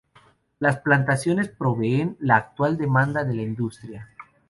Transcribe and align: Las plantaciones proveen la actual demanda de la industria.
Las 0.57 0.79
plantaciones 0.79 1.49
proveen 1.49 2.17
la 2.19 2.35
actual 2.37 2.75
demanda 2.75 3.23
de 3.23 3.35
la 3.35 3.43
industria. 3.43 4.09